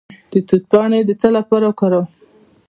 [0.31, 2.05] د توت پاڼې د څه لپاره وکاروم؟